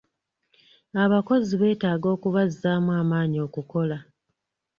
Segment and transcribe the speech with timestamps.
[1.03, 3.97] Abakozi beetaaga okubazzaamu amaanyi okukola.